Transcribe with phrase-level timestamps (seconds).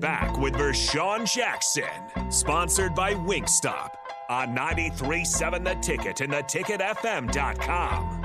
[0.00, 1.84] back with Vershawn Jackson,
[2.30, 3.90] sponsored by Wingstop
[4.30, 8.16] on 93.7 The Ticket and theticketfm.com.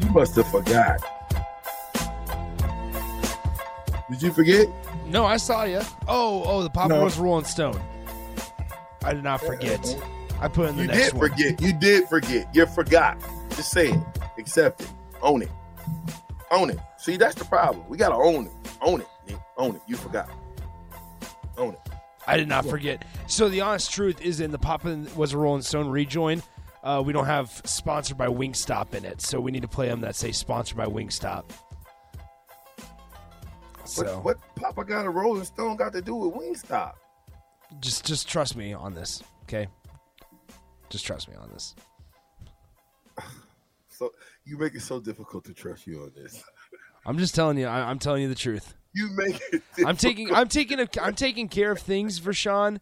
[0.00, 1.17] You must have forgot.
[4.10, 4.68] Did you forget?
[5.06, 5.80] No, I saw you.
[6.06, 7.00] Oh, oh, the Papa No.
[7.02, 7.80] Rose Rolling Stone.
[9.04, 9.80] I did not forget.
[10.40, 11.30] I put in the You next one.
[11.36, 11.60] You did forget.
[11.62, 12.54] You did forget.
[12.54, 13.18] You forgot.
[13.50, 14.00] Just say it.
[14.38, 14.90] Accept it.
[15.20, 15.50] Own it.
[16.50, 16.78] Own it.
[16.96, 17.84] See, that's the problem.
[17.88, 18.52] We gotta own it.
[18.80, 19.08] Own it.
[19.26, 19.36] Nick.
[19.56, 19.82] Own it.
[19.86, 20.30] You forgot.
[21.56, 21.80] Own it.
[22.26, 23.04] I did not forget.
[23.26, 26.42] So the honest truth is, in the Papa was a Rolling Stone rejoin.
[26.82, 30.02] Uh, we don't have sponsored by Wingstop in it, so we need to play them
[30.02, 31.44] that say sponsored by Wingstop.
[33.88, 36.94] So What, what Papa got a Rolling Stone got to do with Wingstop?
[37.80, 39.68] just just trust me on this, okay?
[40.88, 41.74] Just trust me on this.
[43.90, 44.12] So
[44.44, 46.44] you make it so difficult to trust you on this.
[47.04, 47.66] I'm just telling you.
[47.66, 48.74] I, I'm telling you the truth.
[48.94, 49.60] You make it.
[49.84, 52.80] I'm taking I'm taking a, I'm taking care of things for Sean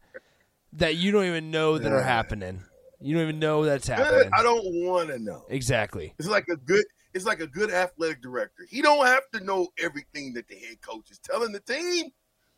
[0.74, 2.62] that you don't even know that are happening.
[3.00, 4.30] You don't even know that's happening.
[4.36, 5.44] I don't want to know.
[5.48, 6.12] Exactly.
[6.18, 6.84] It's like a good.
[7.16, 8.66] It's like a good athletic director.
[8.68, 12.10] He don't have to know everything that the head coach is telling the team.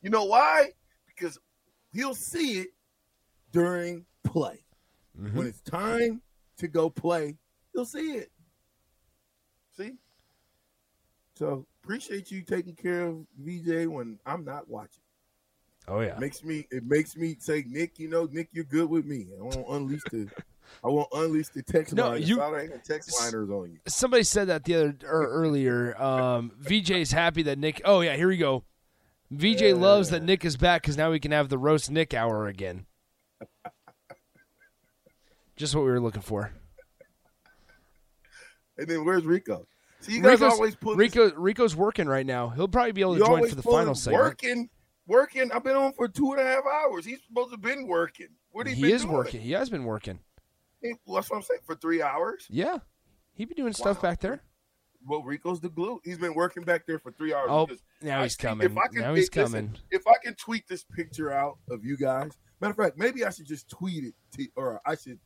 [0.03, 0.73] You know why?
[1.07, 1.39] Because
[1.93, 2.71] he'll see it
[3.53, 4.65] during play.
[5.17, 5.39] Mm-hmm.
[5.39, 6.23] When it's time
[6.57, 7.37] to go play,
[7.73, 8.33] he'll see it.
[9.77, 9.93] See?
[11.37, 15.05] So appreciate you taking care of VJ when I'm not watching.
[15.87, 16.17] Oh yeah.
[16.17, 19.29] It Makes me it makes me say, Nick, you know, Nick, you're good with me.
[19.39, 20.29] I won't unleash the
[20.85, 22.29] I won't unleash the text No, liners.
[22.29, 23.79] you- I ain't text liners on you.
[23.87, 26.01] Somebody said that the other or earlier.
[26.01, 27.81] Um, VJ's happy that Nick.
[27.85, 28.65] Oh yeah, here we go.
[29.31, 32.47] VJ loves that Nick is back because now we can have the roast Nick hour
[32.47, 32.87] again.
[35.57, 36.53] Just what we were looking for.
[38.77, 39.67] And then where's Rico?
[40.01, 42.51] See, you guys Rico's, always put Rico Rico's working right now.
[42.51, 44.23] He'll probably be able to join for the final segment.
[44.23, 44.71] working,
[45.09, 45.51] working.
[45.53, 47.05] I've been on for two and a half hours.
[47.05, 48.29] He's supposed to have been working.
[48.53, 49.15] What he, He been is doing?
[49.15, 49.41] working.
[49.41, 50.21] He has been working.
[50.83, 51.61] He- well, that's what I'm saying.
[51.65, 52.47] For three hours.
[52.51, 52.79] Yeah,
[53.33, 54.43] he be doing stuff back there.
[55.07, 56.01] Well, Rico's the glue.
[56.05, 57.49] He's been working back there for three hours.
[57.51, 57.69] Oh,
[58.03, 58.67] now he's see- coming.
[58.71, 59.79] If I can, Now he's listen, coming.
[59.91, 63.31] if I can tweet this picture out of you guys, matter of fact, maybe I
[63.31, 65.19] should just tweet it to, or I should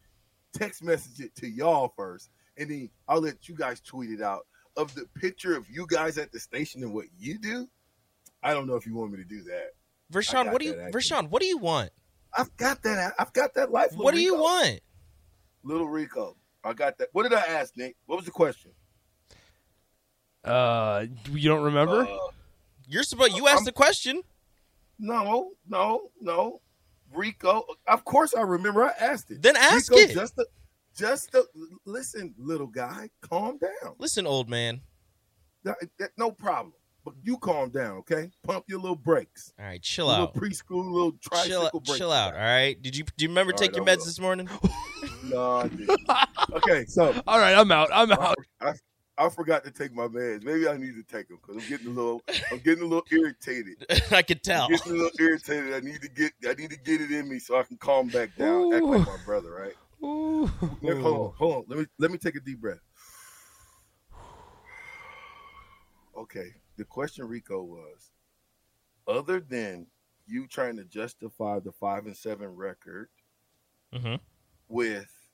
[0.52, 4.46] text message it to y'all first, and then I'll let you guys tweet it out
[4.76, 7.66] of the picture of you guys at the station and what you do.
[8.42, 9.70] I don't know if you want me to do that.
[10.10, 10.92] I Vershawn, what do you that.
[10.92, 11.90] Vershawn, what do you want?
[12.36, 13.14] I've got that.
[13.18, 13.92] I've got that life.
[13.94, 14.80] What do you want?
[15.64, 16.36] Little Rico?
[16.64, 17.08] I got that.
[17.12, 17.96] What did I ask, Nick?
[18.06, 18.70] What was the question?
[20.44, 22.02] Uh, you don't remember?
[22.02, 22.16] Uh,
[22.88, 24.22] You're supposed you asked I'm- the question.
[24.98, 26.60] no, no, no.
[27.14, 27.64] Rico.
[27.86, 28.84] Of course, I remember.
[28.84, 29.42] I asked it.
[29.42, 30.14] Then ask Rico, it.
[30.14, 30.46] Just the,
[30.96, 31.46] just the.
[31.84, 33.94] Listen, little guy, calm down.
[33.98, 34.80] Listen, old man.
[35.64, 36.72] That- that- no problem.
[37.04, 38.30] But you calm down, okay?
[38.44, 39.52] Pump your little brakes.
[39.58, 40.34] All right, chill Your out.
[40.36, 41.98] Little preschool, little Chill, tricycle brakes.
[41.98, 42.32] chill out.
[42.34, 42.80] All right.
[42.80, 44.48] Did you do you remember All take right, your meds this morning?
[45.22, 45.70] No,
[46.52, 47.90] okay, so All right, I'm out.
[47.92, 48.36] I'm out.
[48.60, 48.72] I,
[49.18, 50.42] I forgot to take my meds.
[50.44, 52.22] Maybe I need to take them because I'm getting a little.
[52.50, 53.86] I'm getting a little irritated.
[54.10, 54.64] I could tell.
[54.64, 55.74] I'm getting a little irritated.
[55.74, 56.32] I need to get.
[56.48, 58.74] I need to get it in me so I can calm back down.
[58.74, 59.74] Act like my brother, right?
[60.04, 60.50] Ooh.
[60.80, 61.64] Nick, hold on, hold on.
[61.68, 62.80] Let me let me take a deep breath.
[66.16, 66.48] Okay.
[66.76, 68.10] The question, Rico, was
[69.06, 69.86] other than
[70.26, 73.08] you trying to justify the five and seven record
[73.92, 74.20] Mhm.
[74.72, 75.28] With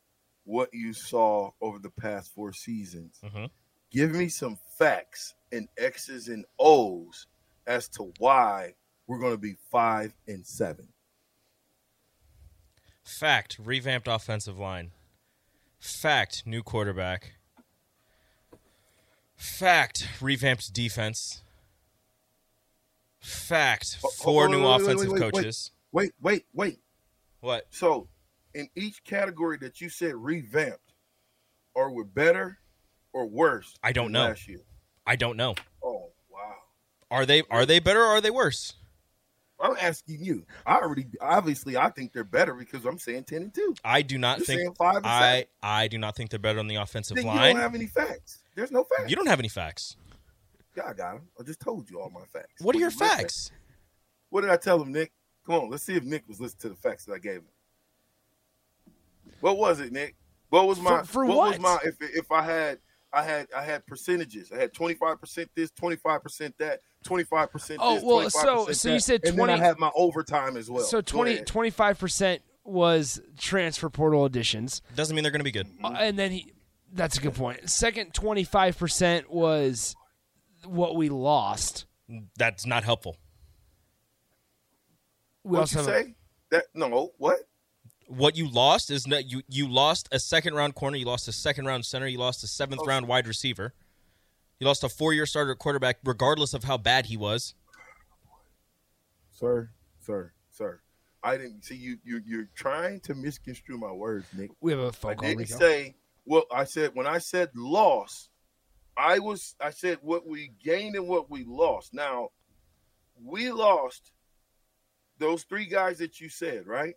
[0.45, 3.51] what you saw over the past four seasons, Mhm.
[3.91, 7.27] give me some facts and X's and O's
[7.67, 8.75] as to why
[9.07, 10.93] we're going to be five and seven.
[13.05, 14.93] Fact: revamped offensive line.
[15.79, 17.35] Fact: new quarterback.
[19.37, 21.43] Fact: revamped defense.
[23.21, 25.21] Fact: Oh, oh, four wait, new wait, offensive wait.
[25.21, 25.71] coaches.
[25.93, 26.81] Wait, wait, wait.
[27.41, 27.67] What?
[27.71, 28.09] So,
[28.59, 30.95] in each category that you said revamped,
[31.75, 32.59] or were better
[33.13, 33.75] or worse?
[33.83, 34.25] I don't know.
[34.25, 34.63] Last year.
[35.07, 35.55] I don't know.
[35.83, 36.57] Oh wow!
[37.11, 38.75] Are they are they better or are they worse?
[39.61, 40.45] I'm asking you.
[40.67, 43.75] I already obviously I think they're better because I'm saying ten and two.
[43.85, 45.45] I do not You're think five I seven.
[45.63, 48.43] I do not think they're better on the offensive Then you don't have any facts.
[48.55, 49.09] There's no facts.
[49.09, 49.97] You don't have any facts.
[50.77, 51.29] Yeah, I got them.
[51.41, 52.61] I just told you all my facts.
[52.61, 53.51] What are your you facts?
[54.31, 55.13] What did I tell him, Nick?
[55.47, 57.47] Come on, let's see if Nick was listening to the facts that I gave him.
[59.41, 60.17] What was it, Nick?
[60.51, 62.79] What was my For- for what, was my if if I had
[63.13, 64.51] I had I had percentages.
[64.53, 67.81] I had twenty five percent this, twenty five percent that, twenty five percent.
[67.83, 69.91] Oh, this, well, so- 25% so you that, said and 20 then I had my
[69.95, 70.85] overtime as well.
[70.85, 71.47] So Go 20, ahead.
[71.47, 74.83] 25% was transfer portal additions.
[74.95, 75.69] Doesn't mean they're going to be good.
[75.83, 76.53] Uh, and then he
[76.93, 77.69] that's a good point.
[77.71, 79.95] Second 25% was
[80.65, 81.85] what we lost.
[82.39, 83.17] That's not helpful.
[85.45, 86.15] We What also you have a- say?
[86.51, 87.39] That no what?
[88.09, 89.43] What you lost is not you.
[89.49, 90.97] You lost a second round corner.
[90.97, 92.07] You lost a second round center.
[92.07, 92.87] You lost a seventh Oh.
[92.87, 93.75] round wide receiver.
[94.59, 97.55] You lost a four year starter quarterback, regardless of how bad he was.
[99.33, 99.71] Sir,
[100.01, 100.81] sir, sir.
[101.23, 101.99] I didn't see you.
[102.05, 104.51] You you're trying to misconstrue my words, Nick.
[104.61, 105.29] we have a phone call.
[105.29, 105.59] didn't Rico.
[105.59, 105.95] say
[106.25, 106.45] well.
[106.53, 108.31] I said when I said loss,
[108.97, 111.93] I was I said what we gained and what we lost.
[111.93, 112.31] Now,
[113.23, 114.13] we lost
[115.19, 116.95] those three guys that you said, right?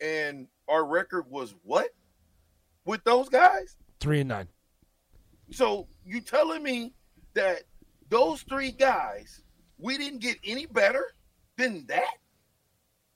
[0.00, 1.90] And our record was what
[2.84, 3.76] with those guys?
[4.00, 4.48] Three and nine.
[5.50, 6.92] So you telling me
[7.34, 7.62] that
[8.08, 9.42] those three guys,
[9.78, 11.14] we didn't get any better
[11.56, 12.14] than that?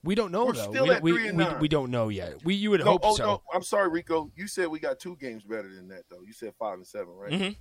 [0.05, 0.71] We don't know We're though.
[0.71, 1.59] still we, at we, three and we, nine.
[1.59, 2.45] we don't know yet.
[2.45, 3.25] We you would No, hope oh so.
[3.25, 4.31] no, I'm sorry, Rico.
[4.37, 6.23] You said we got two games better than that, though.
[6.25, 7.33] You said five and seven, right?
[7.33, 7.57] Mhm.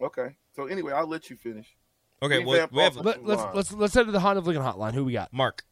[0.00, 0.36] Okay.
[0.56, 1.76] So anyway, I'll let you finish.
[2.22, 4.92] Okay, well, we have Let, let's let's let's head to the Honda of Lincoln hotline.
[4.94, 5.32] Who we got?
[5.32, 5.64] Mark.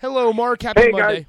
[0.00, 0.62] Hello, Mark.
[0.62, 1.24] Happy Hey, guys.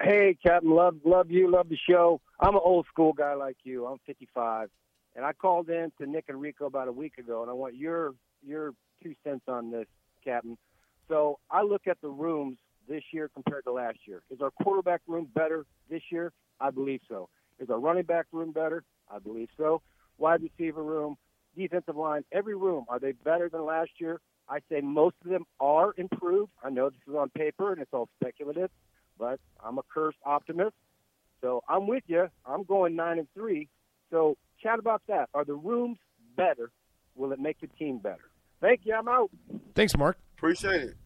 [0.00, 2.20] Hey, Captain, love love you, love the show.
[2.38, 3.84] I'm an old school guy like you.
[3.84, 4.70] I'm 55,
[5.16, 7.74] and I called in to Nick and Rico about a week ago, and I want
[7.74, 8.14] your
[8.46, 9.86] your two cents on this,
[10.24, 10.56] Captain.
[11.08, 12.58] So I look at the rooms
[12.88, 14.22] this year compared to last year.
[14.30, 16.32] Is our quarterback room better this year?
[16.60, 17.28] I believe so.
[17.58, 18.84] Is our running back room better?
[19.12, 19.82] I believe so.
[20.16, 21.16] Wide receiver room,
[21.56, 24.20] defensive line, every room are they better than last year?
[24.48, 26.52] I say most of them are improved.
[26.62, 28.70] I know this is on paper and it's all speculative
[29.18, 30.74] but I'm a cursed optimist.
[31.40, 32.28] So I'm with you.
[32.46, 33.68] I'm going nine and three.
[34.10, 35.28] So chat about that.
[35.34, 35.98] Are the rooms
[36.36, 36.70] better?
[37.14, 38.30] Will it make the team better?
[38.60, 38.94] Thank you.
[38.94, 39.30] I'm out.
[39.74, 40.18] Thanks, Mark.
[40.36, 40.96] Appreciate it.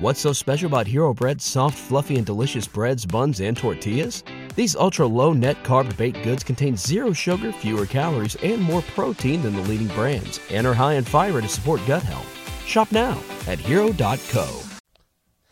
[0.00, 4.24] What's so special about Hero Bread's soft, fluffy, and delicious breads, buns, and tortillas?
[4.56, 9.42] These ultra low net carb baked goods contain zero sugar, fewer calories, and more protein
[9.42, 12.28] than the leading brands, and are high in fiber to support gut health.
[12.66, 14.60] Shop now at hero.co.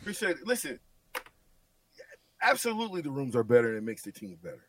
[0.01, 0.45] Appreciate it.
[0.47, 0.79] Listen,
[2.43, 4.67] absolutely, the rooms are better and it makes the team better.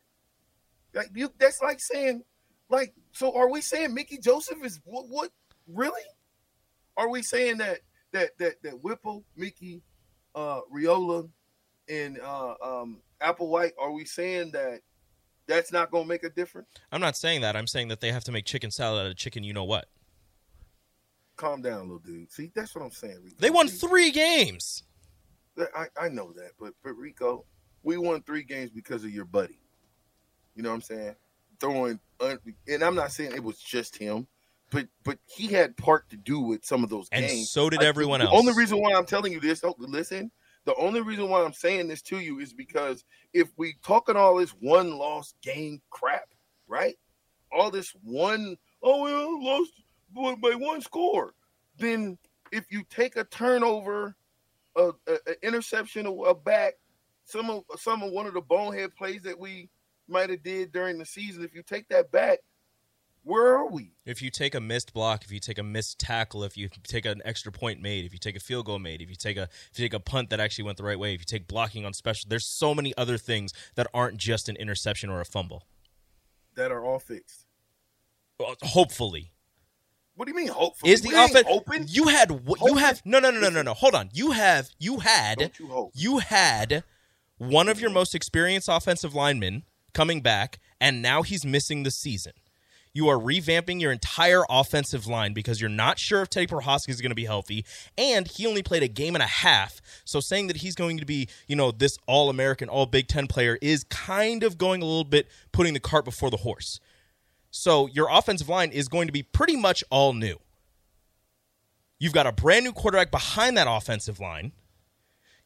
[0.93, 2.23] Like you, that's like saying,
[2.69, 5.07] like, so are we saying Mickey Joseph is what?
[5.09, 5.31] What
[5.67, 6.01] really?
[6.97, 7.79] Are we saying that
[8.13, 9.81] that that that Whipple, Mickey,
[10.33, 11.29] uh, Raiola,
[11.89, 13.73] and uh, um, Applewhite?
[13.79, 14.79] Are we saying that
[15.47, 16.69] that's not going to make a difference?
[16.91, 17.55] I'm not saying that.
[17.55, 19.43] I'm saying that they have to make chicken salad out of chicken.
[19.43, 19.85] You know what?
[21.35, 22.31] Calm down, little dude.
[22.31, 23.17] See, that's what I'm saying.
[23.21, 23.35] Rico.
[23.39, 24.83] They won three games.
[25.75, 27.45] I, I know that, but but Rico,
[27.85, 29.59] we won three games because of your buddy.
[30.55, 31.15] You know what I'm saying?
[31.59, 34.27] Throwing, un, and I'm not saying it was just him,
[34.71, 37.23] but but he had part to do with some of those games.
[37.23, 37.49] And games.
[37.49, 38.33] so did Like, everyone the else.
[38.33, 40.31] The only reason why I'm telling you this, oh, listen,
[40.65, 44.35] the only reason why I'm saying this to you is because if we talking all
[44.37, 46.33] this one loss game crap,
[46.67, 46.95] right?
[47.51, 49.71] All this one, oh we lost
[50.41, 51.33] by- one score,
[51.77, 52.17] then
[52.51, 54.15] if you take a turnover,
[54.75, 56.73] a, a, a interception, a back,
[57.25, 59.69] some of some of one of the bonehead plays that we
[60.07, 62.39] might have did during the season, if you take that back,
[63.23, 63.91] where are we?
[64.05, 67.05] If you take a missed block, if you take a missed tackle, if you take
[67.05, 69.43] an extra point made, if you take a field goal made, if you take a
[69.71, 71.85] if you take a punt that actually went the right way, if you take blocking
[71.85, 75.63] on special, there's so many other things that aren't just an interception or a fumble.
[76.55, 77.45] That are all fixed.
[78.39, 79.31] Well, Hopefully,
[80.15, 80.49] What do you mean?
[80.49, 81.85] Hopefully, is the We offense open?
[81.89, 82.77] You had you Hoping?
[82.77, 83.73] have no no no no no no.
[83.73, 84.09] Hold on.
[84.13, 85.91] You have you had you hope?
[85.95, 86.83] you had
[87.37, 89.63] one of your most experienced offensive linemen
[89.93, 92.33] coming back, and now he's missing the season.
[92.93, 97.01] You are revamping your entire offensive line because you're not sure if Teddy Prochazka is
[97.01, 97.65] going to be healthy,
[97.97, 99.81] and he only played a game and a half.
[100.05, 103.27] So saying that he's going to be, you know, this All American, All Big Ten
[103.27, 106.79] player is kind of going a little bit putting the cart before the horse.
[107.51, 110.37] So your offensive line is going to be pretty much all new.
[111.99, 114.53] You've got a brand new quarterback behind that offensive line.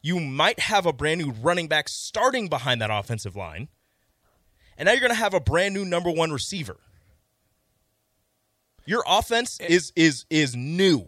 [0.02, 3.68] You might have a brand new running back starting behind that offensive line.
[4.78, 6.78] And now you're going to have a brand new number 1 receiver.
[8.86, 9.66] Your offense eh.
[9.68, 11.06] is is is new.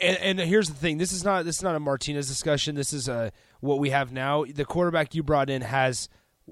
[0.00, 2.74] And, and here's the thing: this is not this is not a Martinez discussion.
[2.74, 4.44] This is a what we have now.
[4.44, 6.08] The quarterback you brought in has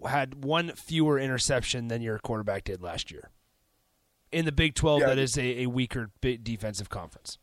[0.06, 3.30] had one fewer interception than your quarterback did last year.
[4.30, 5.09] In the Big Twelve, Yeah.
[5.09, 7.38] that is a, a weaker defensive conference.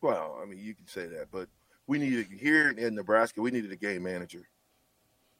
[0.00, 1.48] Well, I mean, you can say that, but
[1.90, 3.42] we needed here in Nebraska.
[3.42, 4.48] We needed a game manager.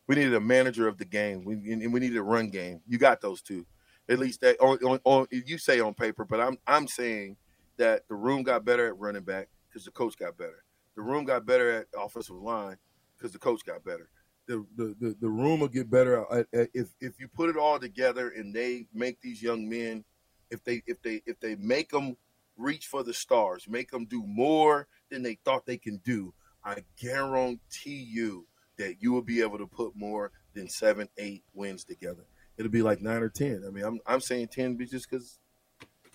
[0.09, 1.45] We needed a manager of the game.
[1.45, 2.81] We and we needed a run game.
[2.89, 3.65] You got those two.
[4.09, 7.37] At least that on, on, on you say on paper, but I'm I'm saying
[7.77, 10.65] that the room got better at running back because the coach got better.
[10.97, 12.79] The room got better at offensive line
[13.17, 14.11] because the coach got better.
[14.49, 17.57] The, the, the, the room will get better at, at, if if you put it
[17.57, 20.05] all together and they make these young men
[20.51, 22.17] if they if they if they make them
[22.57, 26.35] reach for the stars, make them do more than they thought they can do.
[26.65, 28.47] I guarantee you
[28.79, 32.25] that you will be able to put more than seven, eight wins together.
[32.57, 33.63] It'll be like nine or ten.
[33.67, 35.39] I mean, I'm I'm saying ten just because,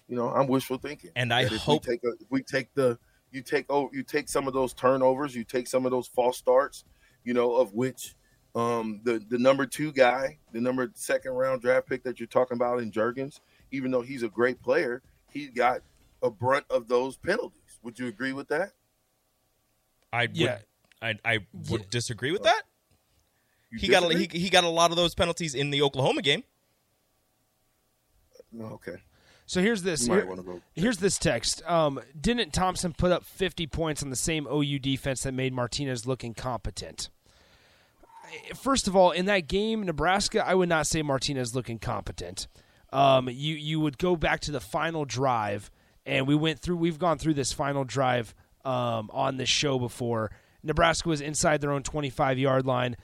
[0.07, 1.11] you know, I'm wishful thinking.
[1.15, 2.99] And I if hope we take a, if we take the
[3.31, 6.37] you take oh you take some of those turnovers, you take some of those false
[6.37, 6.85] starts,
[7.23, 8.15] you know, of which
[8.53, 12.55] um the the number two guy, the number second round draft pick that you're talking
[12.55, 13.39] about in Jurgens,
[13.71, 15.81] even though he's a great player, he got
[16.21, 17.79] a brunt of those penalties.
[17.83, 18.71] Would you agree with that?
[20.15, 20.59] I would, Yeah.
[21.01, 21.87] I, I would Yeah.
[21.89, 22.63] disagree with that.
[23.71, 26.21] You He got a, he, he got a lot of those penalties in the Oklahoma
[26.21, 26.43] game.
[28.51, 28.97] No, okay.
[29.45, 30.07] So here's this.
[30.07, 30.27] Here-
[30.73, 31.61] Here's this text.
[31.69, 36.05] Um, didn't Thompson put up 50 points on the same OU defense that made Martinez
[36.07, 37.09] look incompetent?
[38.55, 42.47] First of all, in that game, Nebraska, I would not say Martinez looked incompetent.
[42.91, 45.69] Um, you you would go back to the final drive,
[46.05, 46.77] and we went through.
[46.77, 48.33] We've gone through this final drive
[48.65, 50.31] um, on this show before.
[50.63, 52.95] Nebraska was inside their own 25 yard line,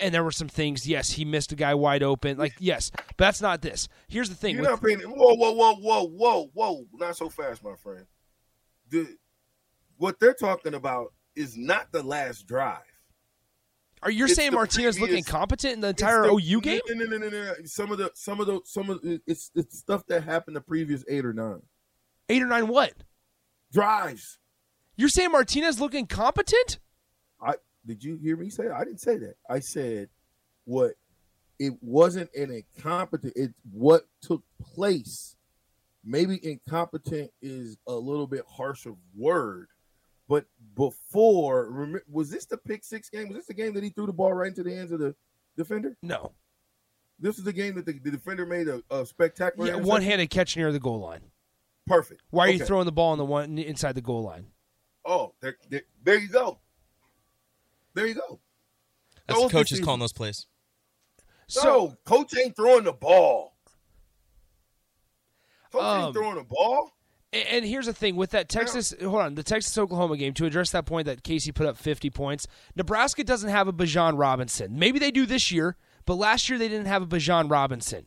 [0.00, 0.86] and there were some things.
[0.86, 2.38] Yes, he missed a guy wide open.
[2.38, 3.88] Like yes, but that's not this.
[4.08, 4.54] Here's the thing.
[4.56, 5.00] You're with- not paying.
[5.00, 6.86] Whoa, whoa, whoa, whoa, whoa, whoa!
[6.94, 8.06] Not so fast, my friend.
[8.88, 9.16] The
[9.98, 12.78] what they're talking about is not the last drive.
[14.04, 16.80] Are you It's saying Martinez previous- incompetent in the entire the- OU game?
[16.88, 17.54] No, no, no, no, no.
[17.64, 20.60] Some of the, some of the, some of the, it's it's stuff that happened the
[20.60, 21.62] previous eight or nine
[22.28, 22.94] Eight or nine what?
[23.72, 24.38] drives.
[24.96, 26.78] You're saying Martinez looked incompetent?
[27.40, 28.68] I did you hear me say?
[28.68, 29.36] I didn't say that.
[29.48, 30.08] I said
[30.64, 30.94] what
[31.58, 33.32] it wasn't an incompetent.
[33.36, 35.36] It what took place.
[36.04, 39.68] Maybe incompetent is a little bit harsh of word,
[40.28, 43.28] but before was this the pick six game?
[43.28, 45.14] Was this the game that he threw the ball right into the hands of the
[45.56, 45.96] defender?
[46.02, 46.32] No.
[47.20, 49.68] This is the game that the, the defender made a, a spectacular.
[49.68, 51.20] Yeah, one-handed catch near the goal line.
[51.86, 52.22] Perfect.
[52.30, 54.46] Why are you throwing the ball on the one inside the goal line?
[55.04, 56.58] Oh, there, there, there you go.
[57.94, 58.40] There you go.
[59.26, 60.46] That's Those the coaches decisions- calling those plays.
[61.48, 63.54] So no, coach ain't throwing the ball.
[65.72, 66.92] Coach Um, ain't throwing the ball.
[67.32, 70.44] And and here's the thing with that Texas, hold on, the Texas Oklahoma game to
[70.46, 72.46] address that point that Casey put up 50 points.
[72.76, 74.78] Nebraska doesn't have a Bijan Robinson.
[74.78, 78.06] Maybe they do this year, but last year they didn't have a Bijan Robinson.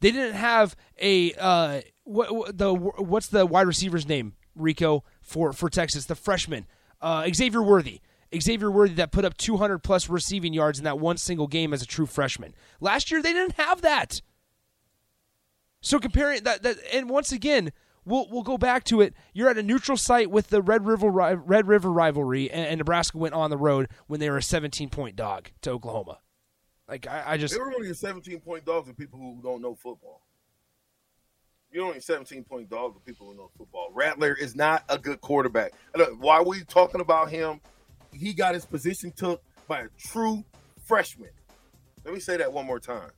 [0.00, 5.52] They didn't have a uh, what, what the what's the wide receiver's name Rico for
[5.52, 6.66] for Texas, the freshman
[7.00, 8.00] uh, Xavier Worthy.
[8.36, 11.82] Xavier Worthy that put up 200 plus receiving yards in that one single game as
[11.82, 12.54] a true freshman.
[12.80, 14.22] Last year they didn't have that.
[15.80, 17.70] So comparing that, that and once again,
[18.04, 19.14] we'll we'll go back to it.
[19.34, 23.18] You're at a neutral site with the Red River Red River rivalry, and, and Nebraska
[23.18, 26.20] went on the road when they were a 17 point dog to Oklahoma.
[26.88, 29.60] Like I, I just They were only a 17 point dogs to people who don't
[29.60, 30.22] know football.
[31.74, 33.90] You're only 17 point dog to people who know football.
[33.92, 35.72] Rattler is not a good quarterback.
[36.20, 37.60] Why are we talking about him?
[38.12, 40.44] He got his position took by a true
[40.86, 41.30] freshman.
[42.04, 43.10] Let me say that one more time.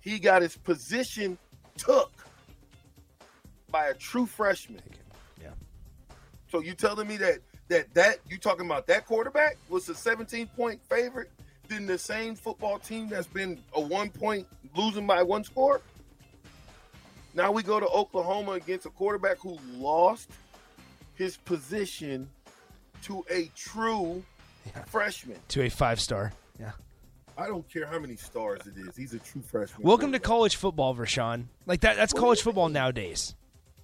[0.00, 1.36] He got his position
[1.76, 2.10] took
[3.70, 4.80] by a true freshman.
[5.38, 5.50] Yeah.
[6.50, 10.46] So you telling me that that that you talking about that quarterback was a 17
[10.56, 11.30] point favorite
[11.68, 15.82] than the same football team that's been a one point losing by one score?
[17.38, 20.28] Now we go to Oklahoma against a quarterback who lost
[21.14, 22.28] his position
[23.04, 24.24] to a true
[24.86, 25.38] freshman.
[25.50, 26.32] to a five star.
[26.58, 26.72] Yeah.
[27.36, 28.96] I don't care how many stars it is.
[28.96, 29.86] He's a true freshman.
[29.86, 31.44] Welcome to college football, Vershawn.
[31.64, 31.94] Like that.
[31.94, 33.36] That's What college football nowadays,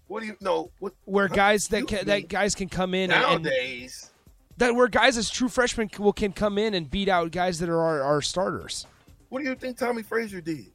[0.09, 0.73] What do you know?
[0.81, 4.11] What where guys that Excuse ca- that guys can come in and, and nowadays.
[4.57, 7.61] that where guys as true freshmen can, will can come in and beat out guys
[7.61, 8.85] that are our, our starters.
[9.29, 10.74] What do you think Tommie Frazier did?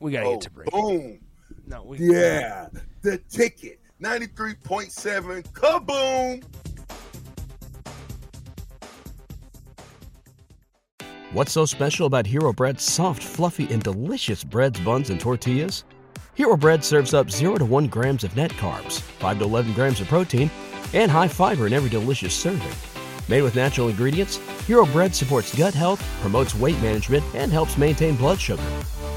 [0.00, 0.70] We gotta Oh, get to break.
[0.70, 1.18] boom.
[1.66, 2.68] No, we, Yeah,
[3.02, 3.80] the ticket.
[4.00, 6.42] 93.7 kaboom.
[11.32, 15.84] What's so special about Hero Bread's soft, fluffy, and delicious breads, buns, and tortillas?
[16.34, 20.00] Hero Bread serves up 0 to 1 grams of net carbs, 5 to 11 grams
[20.00, 20.50] of protein,
[20.92, 22.68] and high fiber in every delicious serving.
[23.28, 24.36] Made with natural ingredients,
[24.66, 28.62] Hero Bread supports gut health, promotes weight management, and helps maintain blood sugar.